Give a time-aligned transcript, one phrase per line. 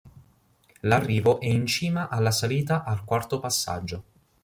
[0.81, 4.03] L'arrivo è in cima alla salita al quarto passaggio.